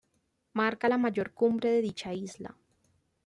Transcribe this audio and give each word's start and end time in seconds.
Marca 0.53 0.89
la 0.89 0.97
mayor 0.97 1.31
cumbre 1.31 1.69
de 1.69 1.81
dicha 1.83 2.11
isla. 2.11 2.57